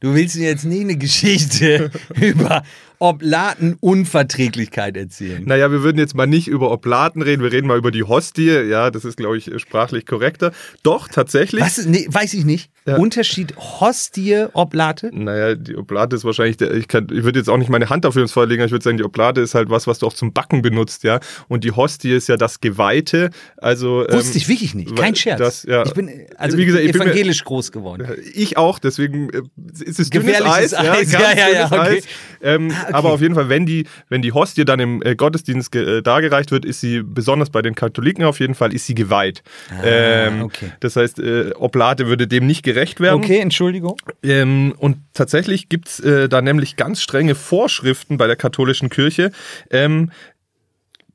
[0.00, 2.62] Du willst mir jetzt nicht eine Geschichte über
[3.00, 5.42] Oblatenunverträglichkeit erzählen.
[5.44, 8.48] Naja, wir würden jetzt mal nicht über Oblaten reden, wir reden mal über die Hostie.
[8.50, 10.52] Ja, das ist, glaube ich, sprachlich korrekter.
[10.82, 11.60] Doch, tatsächlich.
[11.62, 11.84] Was?
[11.86, 12.70] Nee, weiß ich nicht.
[12.86, 12.96] Ja.
[12.96, 15.10] Unterschied Hostie, Oblate?
[15.12, 18.04] Naja, die Oblate ist wahrscheinlich, der, ich, kann, ich würde jetzt auch nicht meine Hand
[18.04, 20.06] dafür ins Feuer legen, aber ich würde sagen, die Oblate ist halt was, was du
[20.06, 21.20] auch zum Backen benutzt, ja.
[21.48, 23.30] Und die Hostie ist ja das Geweihte.
[23.58, 24.96] Also, Wusste ähm, ich wirklich nicht.
[24.96, 25.38] Kein Scherz.
[25.38, 25.84] das- ja.
[25.84, 28.08] Ich bin also Wie gesagt, ich bin mir- evangelisch groß geworden.
[28.34, 29.42] Ich auch, deswegen äh,
[29.84, 30.74] ist es dünnes Gefährliches Eis.
[30.74, 31.96] Eis, ja, ja, ja, dünnes okay.
[31.98, 32.04] Eis.
[32.42, 32.89] Ähm, Ah.
[32.94, 36.50] Aber auf jeden Fall, wenn die, wenn die Hostie dann im äh, Gottesdienst äh, dargereicht
[36.50, 39.42] wird, ist sie, besonders bei den Katholiken auf jeden Fall, ist sie geweiht.
[39.82, 40.72] ähm, Ah, okay.
[40.80, 43.22] Das heißt, äh, Oblate würde dem nicht gerecht werden.
[43.22, 43.96] Okay, Entschuldigung.
[44.22, 49.32] Ähm, und tatsächlich gibt's äh, da nämlich ganz strenge Vorschriften bei der katholischen Kirche,
[49.70, 50.10] ähm,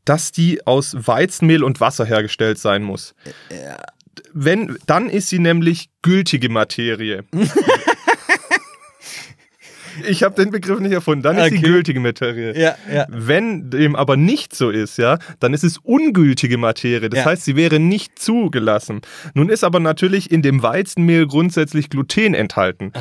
[0.05, 3.15] dass die aus Weizenmehl und Wasser hergestellt sein muss.
[4.33, 7.23] Wenn, dann ist sie nämlich gültige Materie.
[10.07, 11.23] ich habe den Begriff nicht erfunden.
[11.23, 11.65] Dann ist sie Okay.
[11.67, 12.57] gültige Materie.
[12.59, 13.05] Ja, ja.
[13.09, 17.09] Wenn dem aber nicht so ist, ja, dann ist es ungültige Materie.
[17.09, 17.25] Das Ja.
[17.25, 19.01] heißt, sie wäre nicht zugelassen.
[19.33, 22.91] Nun ist aber natürlich in dem Weizenmehl grundsätzlich Gluten enthalten.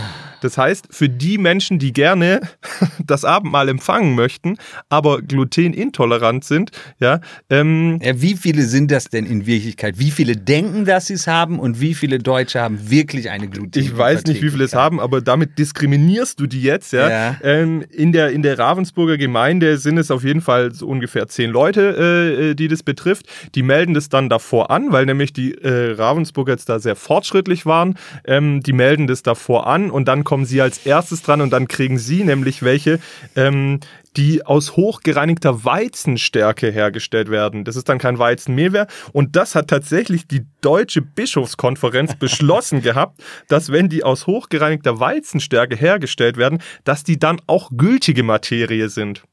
[0.41, 2.41] Das heißt, für die Menschen, die gerne
[3.05, 4.57] das Abendmahl empfangen möchten,
[4.89, 9.99] aber glutenintolerant sind, ja, ähm, Ja, wie viele sind das denn in Wirklichkeit?
[9.99, 13.79] Wie viele denken, dass sie es haben und wie viele Deutsche haben wirklich eine Gluten?
[13.79, 16.84] Ich weiß nicht, wie viele es haben, aber damit diskriminierst du die jetzt.
[16.93, 17.09] Ja?
[17.09, 17.37] Ja.
[17.43, 21.51] Ähm, in, der, in der Ravensburger Gemeinde sind es auf jeden Fall so ungefähr zehn
[21.51, 23.27] Leute, äh, die das betrifft.
[23.55, 27.67] Die melden das dann davor an, weil nämlich die äh, Ravensburger jetzt da sehr fortschrittlich
[27.67, 27.97] waren.
[28.27, 31.69] Ähm, die melden das davor an und dann kommen sie als erstes dran und dann
[31.69, 32.99] kriegen sie nämlich welche,
[33.37, 33.81] ähm,
[34.17, 37.65] die aus hochgereinigter Weizenstärke hergestellt werden.
[37.65, 38.87] Das ist dann kein Weizenmehl mehr.
[39.13, 45.77] Und das hat tatsächlich die Deutsche Bischofskonferenz beschlossen gehabt, dass wenn die aus hochgereinigter Weizenstärke
[45.77, 49.25] hergestellt werden, dass die dann auch gültige Materie sind.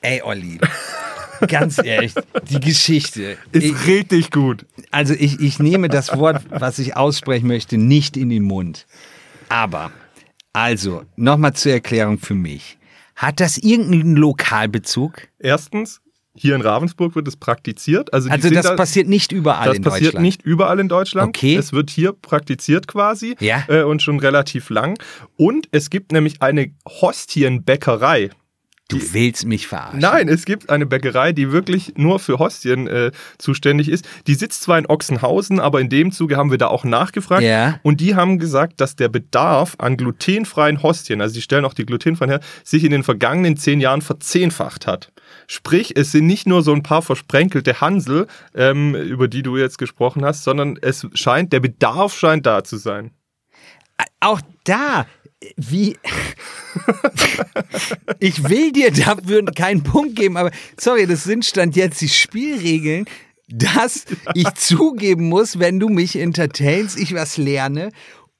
[0.00, 0.60] Ey, Olli,
[1.48, 2.14] ganz ehrlich,
[2.48, 3.36] die Geschichte.
[3.52, 4.64] Ist Ich, richtig gut.
[4.90, 8.86] also ich, ich nehme das Wort, was ich aussprechen möchte, nicht in den Mund.
[9.48, 9.90] Aber,
[10.52, 12.77] also, nochmal zur Erklärung für mich.
[13.18, 15.26] Hat das irgendeinen Lokalbezug?
[15.40, 16.00] Erstens,
[16.36, 18.14] hier in Ravensburg wird es praktiziert.
[18.14, 20.22] Also, Also das da, passiert nicht überall das in passiert Deutschland.
[20.22, 21.28] nicht überall in Deutschland.
[21.30, 21.56] Okay.
[21.56, 23.64] Es wird hier praktiziert quasi Ja.
[23.66, 24.96] äh, und schon relativ lang.
[25.36, 28.30] Und es gibt nämlich eine Hostienbäckerei.
[28.88, 30.00] Du willst mich verarschen.
[30.00, 34.08] Nein, es gibt eine Bäckerei, die wirklich nur für Hostien äh, zuständig ist.
[34.26, 37.42] Die sitzt zwar in Ochsenhausen, aber in dem Zuge haben wir da auch nachgefragt.
[37.42, 37.78] Ja.
[37.82, 41.84] Und die haben gesagt, dass der Bedarf an glutenfreien Hostien, also die stellen auch die
[41.84, 45.12] glutenfreien her, sich in den vergangenen zehn Jahren verzehnfacht hat.
[45.46, 49.76] Sprich, es sind nicht nur so ein paar versprenkelte Hansel, ähm, über die du jetzt
[49.76, 53.10] gesprochen hast, sondern es scheint, der Bedarf scheint da zu sein.
[54.20, 55.06] Auch da,
[55.56, 55.96] wie.
[58.18, 63.06] ich will dir dafür keinen Punkt geben, aber sorry, das sind Stand jetzt die Spielregeln,
[63.48, 67.90] dass ich zugeben muss, wenn du mich entertainst, ich was lerne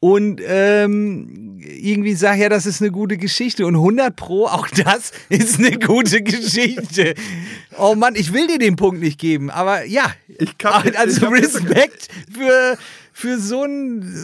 [0.01, 5.13] und ähm, irgendwie sag, ja, das ist eine gute Geschichte und 100 pro, auch das
[5.29, 7.15] ist eine gute Geschichte.
[7.77, 11.43] Oh Mann, ich will dir den Punkt nicht geben, aber ja, Ich kann- also ich
[11.43, 12.79] Respekt für
[13.18, 14.14] für so ein,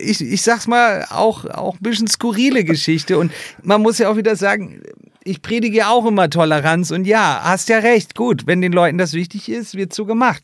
[0.00, 3.16] ich, ich sag's mal, auch, auch ein bisschen skurrile Geschichte.
[3.16, 3.30] Und
[3.62, 4.82] man muss ja auch wieder sagen,
[5.22, 8.98] ich predige ja auch immer Toleranz und ja, hast ja recht, gut, wenn den Leuten
[8.98, 10.42] das wichtig ist, wird so gemacht.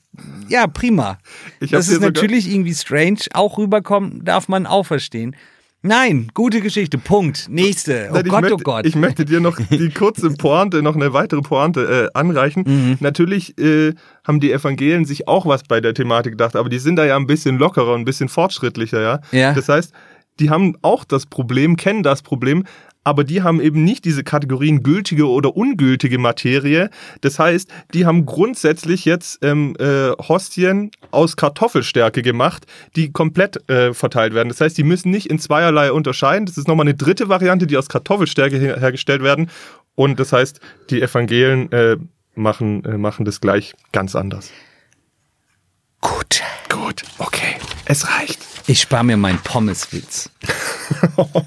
[0.48, 1.18] Ja, prima.
[1.58, 5.34] Ich das ist natürlich irgendwie strange, auch rüberkommen darf man auch verstehen.
[5.82, 7.46] Nein, gute Geschichte, Punkt.
[7.48, 8.08] Nächste.
[8.10, 8.86] Oh Nein, ich Gott, möchte, oh Gott.
[8.86, 12.64] Ich möchte dir noch die kurze Pointe, noch eine weitere Pointe äh, anreichen.
[12.66, 12.96] Mhm.
[12.98, 13.94] Natürlich äh,
[14.26, 17.16] haben die Evangelien sich auch was bei der Thematik gedacht, aber die sind da ja
[17.16, 19.20] ein bisschen lockerer und ein bisschen fortschrittlicher, ja.
[19.30, 19.54] Ja.
[19.54, 19.92] Das heißt,
[20.40, 22.64] die haben auch das Problem, kennen das Problem,
[23.08, 26.90] aber die haben eben nicht diese Kategorien gültige oder ungültige Materie.
[27.22, 33.94] Das heißt, die haben grundsätzlich jetzt ähm, äh, Hostien aus Kartoffelstärke gemacht, die komplett äh,
[33.94, 34.50] verteilt werden.
[34.50, 36.44] Das heißt, die müssen nicht in zweierlei unterscheiden.
[36.44, 39.50] Das ist nochmal eine dritte Variante, die aus Kartoffelstärke her hergestellt werden.
[39.94, 41.96] Und das heißt, die Evangelien äh,
[42.34, 44.52] machen, äh, machen das gleich ganz anders.
[46.00, 46.42] Gut.
[46.68, 47.56] Gut, okay,
[47.86, 48.38] es reicht.
[48.66, 50.30] Ich spare mir meinen Pommeswitz.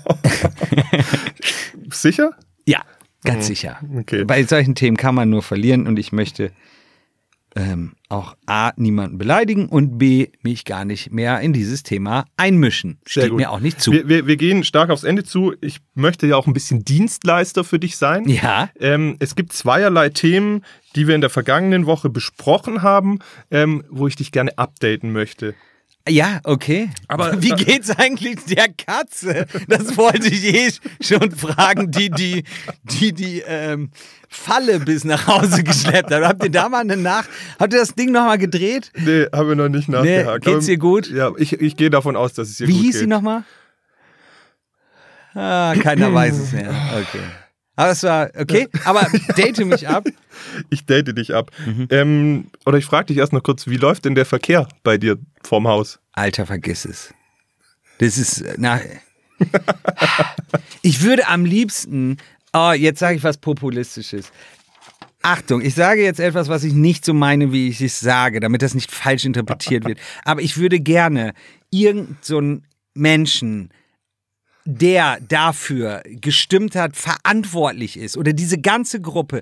[1.91, 2.31] Sicher?
[2.65, 2.81] Ja,
[3.23, 3.79] ganz sicher.
[3.97, 4.23] okay.
[4.23, 6.51] Bei solchen Themen kann man nur verlieren und ich möchte
[7.55, 12.99] ähm, auch A, niemanden beleidigen und B, mich gar nicht mehr in dieses Thema einmischen.
[13.05, 13.39] Sehr Steht gut.
[13.39, 13.91] mir auch nicht zu.
[13.91, 15.53] Wir, wir, wir gehen stark aufs Ende zu.
[15.61, 18.27] Ich möchte ja auch ein bisschen Dienstleister für dich sein.
[18.27, 18.69] Ja.
[18.79, 20.63] Ähm, es gibt zweierlei Themen,
[20.95, 25.55] die wir in der vergangenen Woche besprochen haben, ähm, wo ich dich gerne updaten möchte.
[26.09, 26.89] Ja, okay.
[27.07, 29.45] Aber- wie geht's eigentlich der Katze?
[29.67, 32.43] Das wollte ich eh schon fragen, die die
[32.83, 33.91] die die ähm,
[34.27, 36.23] Falle bis nach Hause geschleppt hat.
[36.23, 37.25] Habt ihr da mal eine Nach?
[37.59, 38.91] Habt ihr das Ding noch mal gedreht?
[38.97, 40.45] Nee, haben wir noch nicht nachgehakt.
[40.45, 41.09] geht's ihr gut?
[41.11, 43.01] Ja, ich, ich gehe davon aus, dass es ihr Wie gut hieß geht.
[43.01, 43.43] sie noch mal?
[45.33, 46.73] Ah, keiner weiß es mehr.
[46.93, 47.23] Okay.
[47.81, 48.67] Aber es war okay.
[48.85, 50.05] Aber date mich ab.
[50.69, 51.51] Ich date dich ab.
[51.65, 51.87] Mhm.
[51.91, 55.17] Ähm, oder ich frage dich erst noch kurz, wie läuft denn der Verkehr bei dir
[55.43, 55.99] vorm Haus?
[56.13, 57.13] Alter, vergiss es.
[57.99, 58.81] Das ist, na.
[60.81, 62.17] Ich würde am liebsten,
[62.53, 64.31] oh, jetzt sage ich was Populistisches.
[65.21, 68.63] Achtung, ich sage jetzt etwas, was ich nicht so meine, wie ich es sage, damit
[68.63, 69.99] das nicht falsch interpretiert wird.
[70.25, 71.33] Aber ich würde gerne
[71.69, 72.41] irgendeinen so
[72.95, 73.69] Menschen,
[74.65, 79.41] der dafür gestimmt hat, verantwortlich ist oder diese ganze Gruppe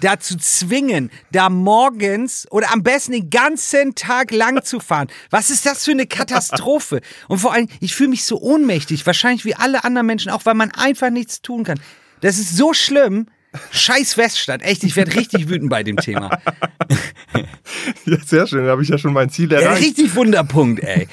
[0.00, 5.08] dazu zwingen, da morgens oder am besten den ganzen Tag lang zu fahren.
[5.30, 7.00] Was ist das für eine Katastrophe?
[7.28, 10.54] Und vor allem, ich fühle mich so ohnmächtig, wahrscheinlich wie alle anderen Menschen auch, weil
[10.54, 11.80] man einfach nichts tun kann.
[12.20, 13.26] Das ist so schlimm.
[13.70, 14.60] Scheiß Weststadt.
[14.60, 16.38] Echt, ich werde richtig wütend bei dem Thema.
[18.04, 19.82] Ja, sehr schön, da habe ich ja schon mein Ziel Ja, erreicht.
[19.82, 21.08] richtig Wunderpunkt, ey.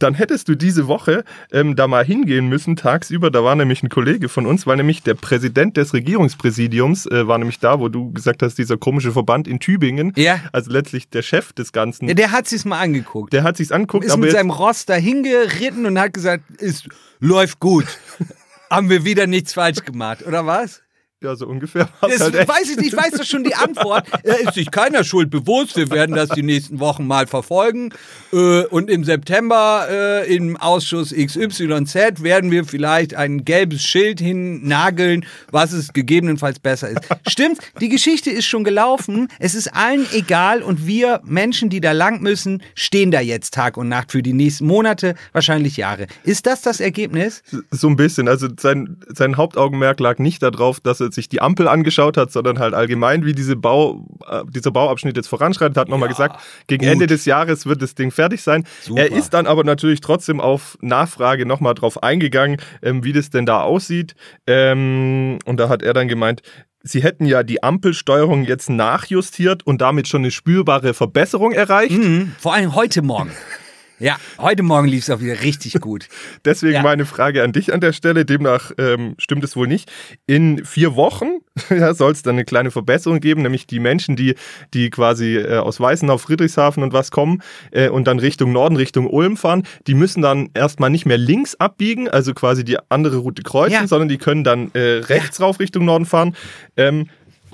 [0.00, 3.30] Dann hättest du diese Woche ähm, da mal hingehen müssen, tagsüber.
[3.30, 7.38] Da war nämlich ein Kollege von uns, weil nämlich der Präsident des Regierungspräsidiums äh, war
[7.38, 10.12] nämlich da, wo du gesagt hast, dieser komische Verband in Tübingen.
[10.16, 10.40] Ja.
[10.52, 12.08] Also letztlich der Chef des Ganzen.
[12.08, 13.32] Ja, der hat sich's mal angeguckt.
[13.32, 16.84] der hat sich's angeguckt, ist mit seinem Ross dahin geritten und hat gesagt, es
[17.20, 17.86] läuft gut.
[18.70, 20.80] Haben wir wieder nichts falsch gemacht, oder was?
[21.22, 24.06] Ja, so ungefähr Das halt weiß ich nicht, ich weiß doch schon die Antwort.
[24.22, 25.76] Er ist sich keiner Schuld bewusst.
[25.76, 27.92] Wir werden das die nächsten Wochen mal verfolgen.
[28.32, 35.26] Äh, Und im September äh, im Ausschuss XYZ werden wir vielleicht ein gelbes Schild hinnageln,
[35.50, 37.00] was es gegebenenfalls besser ist.
[37.28, 39.28] Stimmt, die Geschichte ist schon gelaufen.
[39.38, 43.76] Es ist allen egal und wir Menschen, die da lang müssen, stehen da jetzt Tag
[43.76, 46.06] und Nacht für die nächsten Monate, wahrscheinlich Jahre.
[46.24, 47.42] Ist das das Ergebnis?
[47.70, 48.26] So ein bisschen.
[48.26, 52.58] Also sein, sein Hauptaugenmerk lag nicht darauf, dass er sich die Ampel angeschaut hat, sondern
[52.58, 55.76] halt allgemein, wie diese Bau, äh, dieser Bauabschnitt jetzt voranschreitet.
[55.76, 56.92] Hat nochmal gesagt, gegen gut.
[56.92, 58.64] Ende des Jahres wird das Ding fertig sein.
[58.82, 59.02] Super.
[59.02, 63.46] Er ist dann aber natürlich trotzdem auf Nachfrage nochmal drauf eingegangen, ähm, wie das denn
[63.46, 64.14] da aussieht.
[64.46, 66.42] Ähm, und da hat er dann gemeint,
[66.82, 71.92] Sie hätten ja die Ampelsteuerung jetzt nachjustiert und damit schon eine spürbare Verbesserung erreicht.
[71.92, 73.30] Mhm, vor allem heute Morgen.
[74.00, 76.08] Ja, heute Morgen lief es auch wieder richtig gut.
[76.46, 76.82] Deswegen Ja.
[76.82, 78.24] meine Frage an dich an der Stelle.
[78.24, 79.92] Demnach ähm, stimmt es wohl nicht.
[80.26, 84.36] In vier Wochen ja, soll es dann eine kleine Verbesserung geben, nämlich die Menschen, die,
[84.72, 89.06] die quasi äh, aus Weißenau, Friedrichshafen und was kommen äh, und dann Richtung Norden, Richtung
[89.06, 93.42] Ulm fahren, die müssen dann erstmal nicht mehr links abbiegen, also quasi die andere Route
[93.42, 93.86] kreuzen, Ja.
[93.86, 96.34] sondern die können dann äh, rechts rauf Richtung Norden fahren.
[96.78, 97.08] Ähm,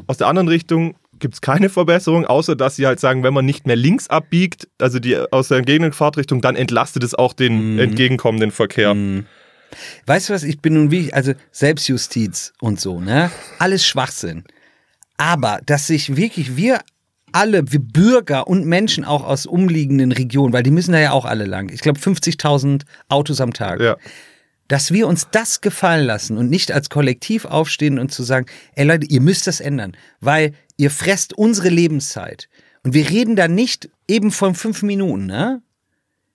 [0.06, 3.44] aus der anderen Richtung gibt es keine Verbesserung, außer dass sie halt sagen, wenn man
[3.44, 7.78] nicht mehr links abbiegt, also die aus der entgegenen Fahrtrichtung, dann entlastet es auch den
[7.78, 8.94] entgegenkommenden Verkehr.
[10.06, 13.30] Weißt du was, ich bin nun wie, also Selbstjustiz und so, ne?
[13.58, 14.44] Alles Schwachsinn.
[15.16, 16.80] Aber, dass sich wirklich wir
[17.32, 21.24] alle, wir Bürger und Menschen auch aus umliegenden Regionen, weil die müssen da ja auch
[21.24, 23.96] alle lang, ich glaube 50.000 Autos am Tag, Ja.
[24.68, 28.86] dass wir uns das gefallen lassen und nicht als Kollektiv aufstehen und zu sagen, ey
[28.86, 32.48] Leute, ihr müsst das ändern, weil ihr fresst unsere Lebenszeit.
[32.82, 35.62] Und wir reden da nicht eben von fünf Minuten, ne?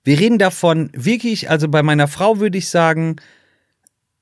[0.04, 3.17] Wir reden davon wirklich, also bei meiner Frau würde ich sagen,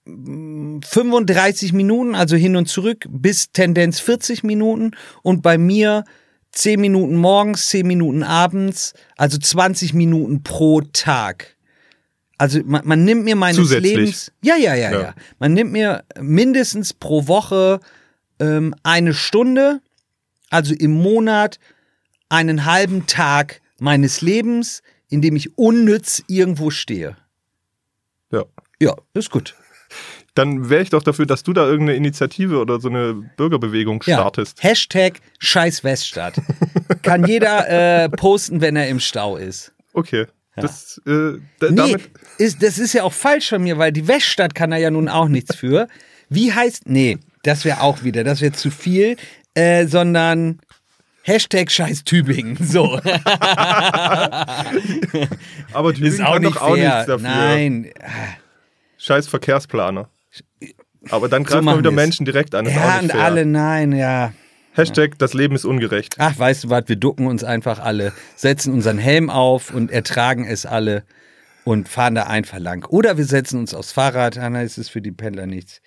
[0.05, 4.91] 35 Minuten, also hin und zurück, bis Tendenz 40 Minuten
[5.23, 6.03] und bei mir
[6.51, 11.55] 10 Minuten morgens, 10 Minuten abends, also 20 Minuten pro Tag.
[12.37, 13.95] Also man, man nimmt mir meines Zusätzlich.
[13.95, 14.31] Lebens.
[14.41, 15.15] Ja, ja, ja, ja, Ja.
[15.39, 17.79] Man nimmt mir mindestens pro Woche
[18.39, 19.81] ähm, eine Stunde,
[20.49, 21.59] also im Monat
[22.29, 27.17] einen halben Tag meines Lebens, in dem ich unnütz irgendwo stehe.
[28.31, 28.45] Ja.
[28.79, 29.55] Ja, ist gut.
[30.35, 34.63] Dann wäre ich doch dafür, dass du da irgendeine Initiative oder so eine Bürgerbewegung startest.
[34.63, 34.69] Ja.
[34.69, 36.35] Hashtag Scheiß Weststadt.
[37.01, 39.73] Kann jeder äh, posten, wenn er im Stau ist.
[39.93, 40.27] Okay.
[40.55, 41.95] Das, äh, Nee,
[42.37, 45.07] ist, das ist ja auch falsch von mir, weil die Weststadt kann da ja nun
[45.07, 45.87] auch nichts für.
[46.29, 49.15] Wie heißt, nee, das wäre auch wieder, das wäre zu viel,
[49.59, 50.59] äh, sondern
[51.23, 52.57] Hashtag Scheiß Tübingen.
[52.61, 52.99] So.
[55.73, 56.89] aber Tübingen ist auch nicht doch auch fair.
[56.95, 57.27] nichts dafür.
[57.27, 57.89] Nein.
[58.97, 60.09] Scheiß Verkehrsplaner.
[61.09, 61.91] Aber dann So greifen wir machen wieder.
[61.91, 62.65] Menschen direkt an.
[62.65, 63.23] Ist Ja, und fair.
[63.23, 64.33] alle, nein, ja.
[64.73, 66.15] Hashtag, das Leben ist ungerecht.
[66.19, 70.45] Ach, weißt du was, wir ducken uns einfach alle, setzen unseren Helm auf und ertragen
[70.45, 71.03] es alle
[71.65, 72.85] und fahren da einfach lang.
[72.87, 75.81] Oder wir setzen uns aufs Fahrrad, dann ist es für die Pendler nichts.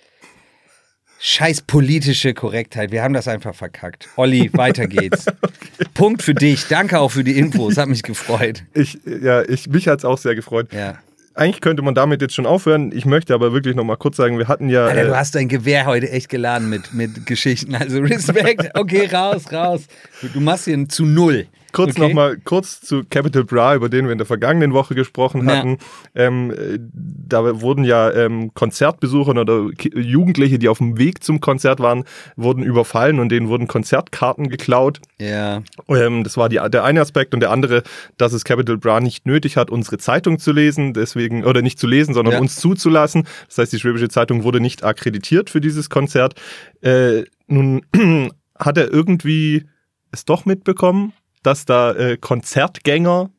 [1.24, 2.90] Scheiß politische Korrektheit.
[2.90, 4.08] Wir haben das einfach verkackt.
[4.16, 5.26] Olli, weiter geht's.
[5.94, 6.66] Punkt für dich.
[6.66, 7.76] Danke auch für die Infos.
[7.76, 8.64] Hat mich gefreut.
[8.74, 10.72] Ich, ja, ich, mich hat's auch sehr gefreut.
[10.72, 10.98] Ja.
[11.35, 12.90] Eigentlich könnte man damit jetzt schon aufhören.
[12.92, 14.87] Ich möchte aber wirklich noch mal kurz sagen, wir hatten ja.
[14.87, 17.76] Alter, du äh, hast dein Gewehr heute echt geladen mit, mit Geschichten.
[17.76, 18.72] Also Respekt.
[18.74, 19.82] Okay, raus, raus.
[20.22, 21.46] Du, du machst hier zu null.
[21.72, 22.00] Kurz okay?
[22.08, 25.56] noch mal kurz zu Capital Bra, über den wir in der vergangenen Woche gesprochen Ja.
[25.56, 25.78] hatten.
[26.14, 31.80] Ähm, äh, da wurden ja ähm, Konzertbesucher oder Jugendliche, die auf dem Weg zum Konzert
[31.80, 32.04] waren,
[32.37, 35.00] wurden überfallen und denen wurden Konzertkarten geklaut.
[35.18, 35.62] Ja.
[35.88, 37.82] Ähm, das war die, der eine Aspekt und der andere,
[38.18, 41.87] dass es Capital Bra nicht nötig hat, unsere Zeitung zu lesen, deswegen oder nicht zu
[41.87, 42.40] lesen, sondern Ja.
[42.40, 43.26] uns zuzulassen.
[43.48, 46.35] Das heißt, die Schwäbische Zeitung wurde nicht akkreditiert für dieses Konzert.
[46.82, 47.82] Äh, nun
[48.58, 49.64] hat er irgendwie
[50.11, 53.31] es doch mitbekommen, dass da äh, Konzertgänger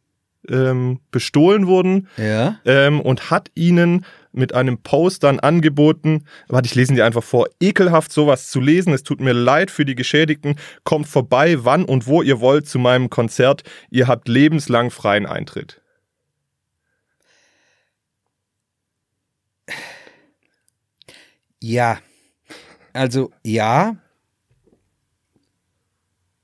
[0.49, 2.59] ähm, bestohlen wurden Ja.
[2.65, 7.23] ähm, und hat ihnen mit einem Post dann angeboten, warte, ich lese ihn dir einfach
[7.23, 11.85] vor, ekelhaft sowas zu lesen, es tut mir leid für die Geschädigten, kommt vorbei, wann
[11.85, 15.81] und wo ihr wollt zu meinem Konzert, ihr habt lebenslang freien Eintritt.
[21.61, 21.99] Ja.
[22.93, 23.95] Also ja.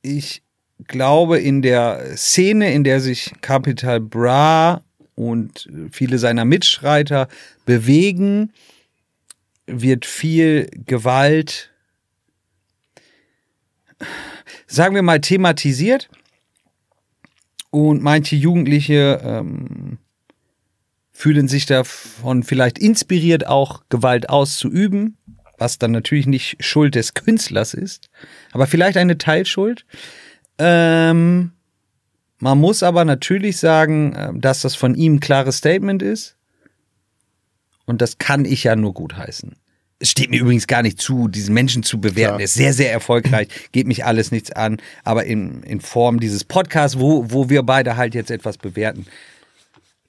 [0.02, 0.44] Ich
[0.88, 4.82] glaube, in der Szene, in der sich Capital Bra
[5.16, 7.28] und viele seiner Mitstreiter
[7.66, 8.54] bewegen,
[9.68, 11.72] wird viel Gewalt,
[14.68, 16.10] sagen wir mal, thematisiert.
[17.72, 20.00] Und manche Jugendliche ähm,
[21.12, 25.18] fühlen sich davon vielleicht inspiriert, auch Gewalt auszuüben,
[25.58, 28.10] was dann natürlich nicht Schuld des Künstlers ist,
[28.52, 29.86] aber vielleicht eine Teilschuld.
[30.60, 31.52] Ähm,
[32.40, 36.36] man muss aber natürlich sagen, ähm, dass das von ihm ein klares Statement ist.
[37.86, 39.56] Und das kann ich ja nur gutheißen.
[40.02, 42.36] Es steht mir übrigens gar nicht zu, diesen Menschen zu bewerten.
[42.36, 42.40] Klar.
[42.40, 44.78] Er ist sehr, sehr erfolgreich, geht mich alles nichts an.
[45.04, 49.06] Aber in, in Form dieses Podcasts, wo, wo wir beide halt jetzt etwas bewerten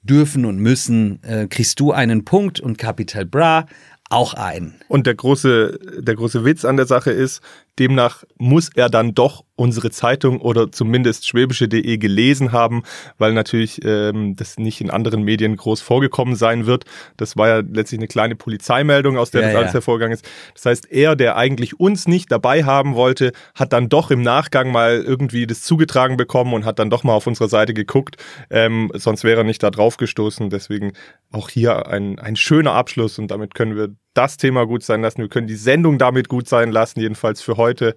[0.03, 3.67] dürfen und müssen, äh, kriegst du einen Punkt und Capital Bra
[4.11, 4.75] auch einen.
[4.89, 7.41] Und der große, der große Witz an der Sache ist,
[7.79, 12.83] demnach muss er dann doch unsere Zeitung oder zumindest schwäbische.de gelesen haben,
[13.19, 16.85] weil natürlich ähm, das nicht in anderen Medien groß vorgekommen sein wird.
[17.19, 19.61] Das war ja letztlich eine kleine Polizeimeldung, aus der Ja, das ja.
[19.61, 20.27] alles hervorgegangen ist.
[20.55, 24.73] Das heißt, er, der eigentlich uns nicht dabei haben wollte, hat dann doch im Nachgang
[24.73, 28.17] mal irgendwie das zugetragen bekommen und hat dann doch mal auf unserer Seite geguckt.
[28.49, 30.49] Ähm, sonst wäre er nicht da drauf gestoßen.
[30.49, 30.93] Deswegen
[31.33, 35.18] auch hier ein, ein schöner Abschluss und damit können wir das Thema gut sein lassen.
[35.18, 37.94] Wir können die Sendung damit gut sein lassen, jedenfalls für heute.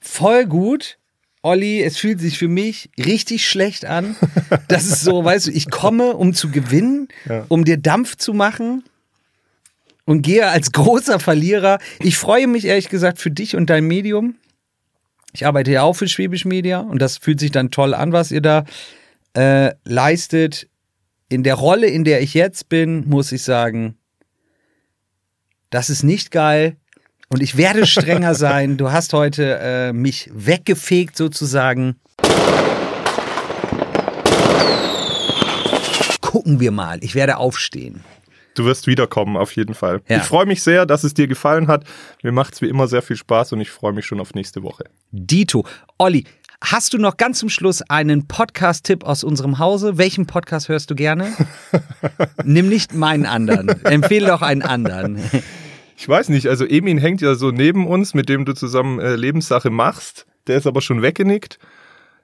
[0.00, 0.98] Voll gut.
[1.42, 4.16] Olli, es fühlt sich für mich richtig schlecht an.
[4.68, 7.44] Das ist so, weißt du, ich komme, um zu gewinnen, Ja.
[7.48, 8.82] um dir Dampf zu machen
[10.06, 11.78] und gehe als großer Verlierer.
[12.00, 14.36] Ich freue mich ehrlich gesagt für dich und dein Medium.
[15.34, 18.30] Ich arbeite ja auch für Schwäbisch Media und das fühlt sich dann toll an, was
[18.30, 18.64] ihr da
[19.36, 20.68] äh, leistet.
[21.28, 23.96] In der Rolle, in der ich jetzt bin, muss ich sagen,
[25.74, 26.76] das ist nicht geil.
[27.30, 28.76] Und ich werde strenger sein.
[28.76, 31.96] Du hast heute äh, mich weggefegt sozusagen.
[36.20, 36.98] Gucken wir mal.
[37.02, 38.04] Ich werde aufstehen.
[38.54, 40.00] Du wirst wiederkommen, auf jeden Fall.
[40.06, 40.18] Ja.
[40.18, 41.82] Ich freue mich sehr, dass es dir gefallen hat.
[42.22, 44.62] Mir macht es wie immer sehr viel Spaß und ich freue mich schon auf nächste
[44.62, 44.84] Woche.
[45.10, 45.66] Dito.
[45.98, 46.24] Olli,
[46.60, 49.98] hast du noch ganz zum Schluss einen Podcast-Tipp aus unserem Hause?
[49.98, 51.32] Welchen Podcast hörst du gerne?
[52.44, 53.84] Nimm nicht meinen anderen.
[53.84, 55.18] Empfehle doch einen anderen.
[55.96, 59.16] Ich weiß nicht, also Emin hängt ja so neben uns, mit dem du zusammen äh,
[59.16, 60.26] Lebenssache machst.
[60.46, 61.58] Der ist aber schon weggenickt.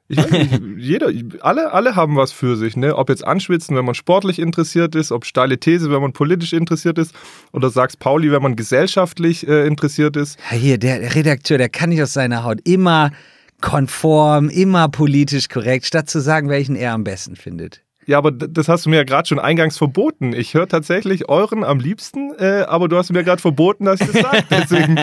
[0.08, 2.96] Ich weiß nicht, jeder, alle, alle haben was für sich, ne?
[2.96, 6.98] Ob jetzt anschwitzen, wenn man sportlich interessiert ist, ob steile These, wenn man politisch interessiert
[6.98, 7.14] ist,
[7.52, 10.38] oder sagst Pauli, wenn man gesellschaftlich äh, interessiert ist.
[10.50, 12.58] Ja, Hier, der Redakteur, der kann nicht aus seiner Haut.
[12.64, 13.12] Immer
[13.60, 17.82] konform, immer politisch korrekt, statt zu sagen, welchen er am besten findet.
[18.06, 20.32] Ja, aber das hast du mir ja gerade schon eingangs verboten.
[20.32, 24.10] Ich höre tatsächlich euren am liebsten, äh, aber du hast mir gerade verboten, dass ich
[24.10, 24.44] das sage.
[24.50, 24.94] Deswegen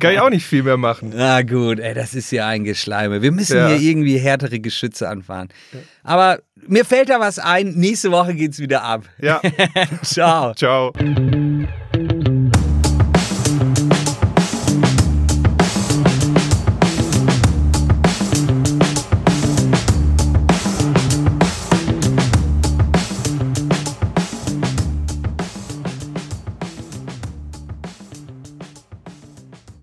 [0.00, 1.12] kann ich auch nicht viel mehr machen.
[1.14, 3.20] Na gut, ey, das ist ja ein Geschleime.
[3.20, 3.68] Wir müssen Ja.
[3.68, 5.48] hier irgendwie härtere Geschütze anfahren.
[6.02, 7.74] Aber mir fällt da was ein.
[7.74, 9.02] Nächste Woche geht's wieder ab.
[9.20, 9.40] Ja,
[10.02, 10.54] Ciao.
[10.54, 10.92] ciao.